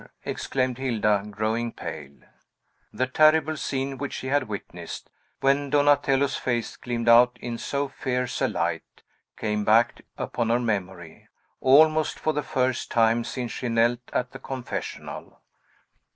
exclaimed 0.25 0.79
Hilda, 0.79 1.23
growing 1.29 1.71
pale. 1.71 2.15
The 2.91 3.05
terrible 3.05 3.55
scene 3.55 3.99
which 3.99 4.13
she 4.13 4.29
had 4.29 4.47
witnessed, 4.47 5.11
when 5.41 5.69
Donatello's 5.69 6.37
face 6.37 6.75
gleamed 6.75 7.07
out 7.07 7.37
in 7.39 7.59
so 7.59 7.87
fierce 7.87 8.41
a 8.41 8.47
light, 8.47 9.03
came 9.37 9.63
back 9.63 10.01
upon 10.17 10.49
her 10.49 10.59
memory, 10.59 11.27
almost 11.59 12.17
for 12.19 12.33
the 12.33 12.41
first 12.41 12.89
time 12.89 13.23
since 13.23 13.51
she 13.51 13.69
knelt 13.69 13.99
at 14.11 14.31
the 14.31 14.39
confessional. 14.39 15.37